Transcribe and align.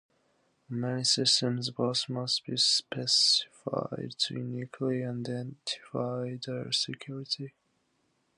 On 0.71 0.79
many 0.79 1.03
systems 1.03 1.69
both 1.69 2.09
must 2.09 2.43
be 2.47 2.57
specified 2.57 4.15
to 4.17 4.33
uniquely 4.33 5.03
identify 5.05 6.37
the 6.43 6.69
security. 6.71 7.53